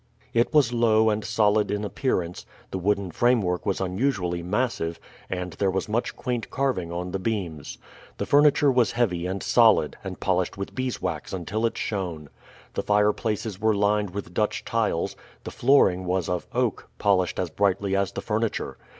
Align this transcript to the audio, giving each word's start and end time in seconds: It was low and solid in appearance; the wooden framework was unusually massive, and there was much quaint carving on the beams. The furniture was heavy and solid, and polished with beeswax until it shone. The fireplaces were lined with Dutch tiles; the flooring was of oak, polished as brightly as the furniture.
It 0.33 0.51
was 0.51 0.73
low 0.73 1.11
and 1.11 1.23
solid 1.23 1.69
in 1.69 1.85
appearance; 1.85 2.47
the 2.71 2.79
wooden 2.79 3.11
framework 3.11 3.67
was 3.67 3.79
unusually 3.79 4.41
massive, 4.41 4.99
and 5.29 5.53
there 5.53 5.69
was 5.69 5.87
much 5.87 6.15
quaint 6.15 6.49
carving 6.49 6.91
on 6.91 7.11
the 7.11 7.19
beams. 7.19 7.77
The 8.17 8.25
furniture 8.25 8.71
was 8.71 8.93
heavy 8.93 9.27
and 9.27 9.43
solid, 9.43 9.97
and 10.03 10.19
polished 10.19 10.57
with 10.57 10.73
beeswax 10.73 11.33
until 11.33 11.67
it 11.67 11.77
shone. 11.77 12.31
The 12.73 12.81
fireplaces 12.81 13.61
were 13.61 13.75
lined 13.75 14.09
with 14.09 14.33
Dutch 14.33 14.65
tiles; 14.65 15.15
the 15.43 15.51
flooring 15.51 16.05
was 16.05 16.27
of 16.29 16.47
oak, 16.51 16.89
polished 16.97 17.37
as 17.37 17.51
brightly 17.51 17.95
as 17.95 18.11
the 18.13 18.21
furniture. 18.21 18.79